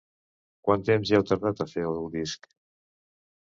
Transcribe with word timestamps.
Quant 0.67 0.85
temps 0.87 1.11
hi 1.11 1.17
heu 1.17 1.25
tardat, 1.33 1.61
a 1.67 1.67
fer 1.75 1.85
el 1.91 2.01
disc? 2.17 2.51